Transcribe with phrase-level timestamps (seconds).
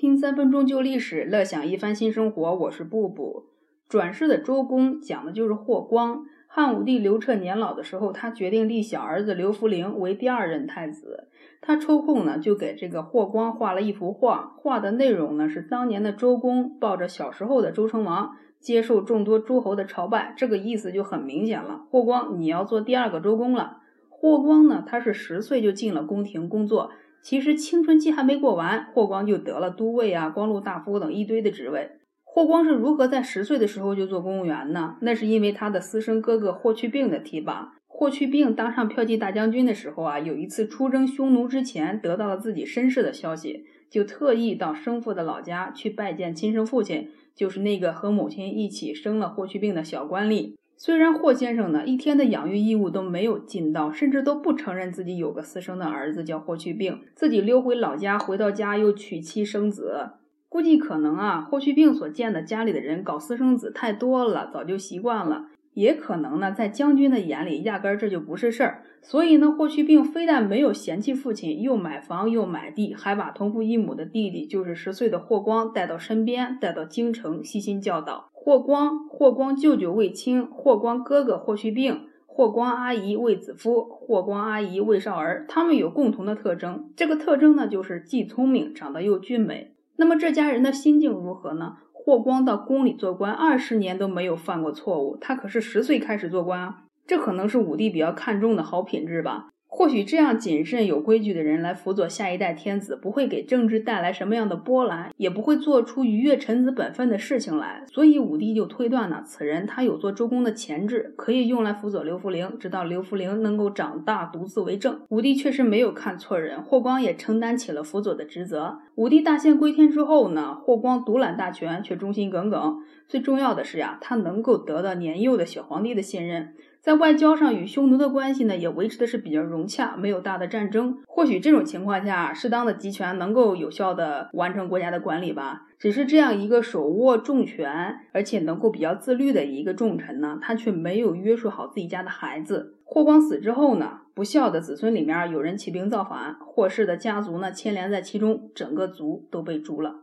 [0.00, 2.54] 听三分钟旧历史，乐享一番新生活。
[2.54, 3.50] 我是布布。
[3.86, 6.24] 转世的周公讲的就是霍光。
[6.46, 11.28] 汉武帝刘彻年老的时候，他决定立小儿子刘弗陵为第二任太子。
[11.60, 20.32] 他抽空呢，就给这个霍光画了一幅画，画的内容呢是当年的周公抱着小时候的周成王，接受众多诸侯的朝拜。
[20.34, 23.82] 这个意思就很明显了，霍光你要做第二个周公了。
[24.08, 26.90] 霍光呢，他是十岁就进了宫廷工作。
[27.22, 31.90] 其实青春期还没过完，霍光就得了都尉啊、光禄大夫等一堆的职位。
[32.24, 34.96] 霍光是如何在十岁的时候就做公务员呢？
[35.02, 37.72] 那是因为他的私生哥哥霍去病的提拔。
[37.86, 50.54] 霍去病当上骠骑大将军的时候啊，有一次出征匈奴之前，得到了自己身世的消息，就特意到生父的老家去拜见亲生父亲，就是那个和母亲一起生了霍去病的小官吏。
[50.82, 60.12] 虽然霍先生呢一天的养育义务都没有尽到，甚至都不承认自己有个私生的儿子叫霍去病，自己溜回老家，回到家又娶妻生子。
[60.48, 65.48] 估计可能啊，霍去病所见的家里的人搞私生子太多了，早就习惯了。
[65.74, 68.82] 也可能呢，在将军的眼里，压根儿这就不是事儿。
[69.02, 78.29] 所以呢，霍去病非但没有嫌弃父亲，又买房又买地，还把同父异母的弟弟，就是十岁的霍光带到身边，带到京城，悉心教导。
[78.42, 86.90] 霍光，霍光舅舅卫青，霍光哥哥霍去病，霍光阿姨卫子夫，霍光阿姨卫少儿，他们有共同的特征。
[86.96, 89.74] 这个特征呢，就是既聪明，长得又俊美。
[89.96, 91.76] 那么这家人的心境如何呢？
[91.92, 99.50] 霍光到宫里做官二十年都没有犯过错误，他可是十岁开始做官啊，这可能是武帝比较看重的好品质吧。
[99.72, 107.84] 或许这样谨慎有规矩的人来辅佐下一代天子，不会给政治带来什么样的波澜，也不会做出逾越臣子本分的事情来。
[107.86, 115.00] 所以武帝就推断呢，此人他有做周公的潜质，可以用来辅佐刘弗陵，直到刘弗陵能够长大独自为政。
[115.08, 118.80] 武帝确实没有看错人，霍光也承担起了辅佐的职责。
[118.96, 122.80] 武帝大限归天之后呢，霍光独揽大权，却忠心耿耿。
[123.06, 126.54] 最重要的是呀，他能够得到年幼的小皇帝的信任。
[126.80, 130.96] 在外交上与匈奴的关系呢，也维持的是比较融洽，没有大的战争。
[131.06, 135.66] 或许这种情况下，适当的集权能够有效的完成国家的管理吧。
[135.78, 142.76] 只是这样一个手握重权，而且能够比较自律的一个重臣呢，他却没有约束好自己家的孩子。
[142.84, 149.96] 霍光死之后呢，不孝的子孙里面有人起兵造反，霍氏的家族呢牵连在其中，整个族都被诛了。